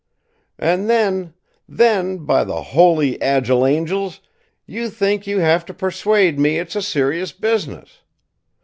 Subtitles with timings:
[0.57, 1.35] "And, then,
[1.69, 4.19] then, by the holy, agile angels!
[4.65, 8.01] you think you have to persuade me it's a serious business!